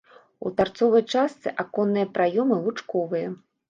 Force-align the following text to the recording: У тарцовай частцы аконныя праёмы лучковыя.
У 0.47 0.51
тарцовай 0.61 1.03
частцы 1.13 1.55
аконныя 1.67 2.11
праёмы 2.19 2.55
лучковыя. 2.67 3.29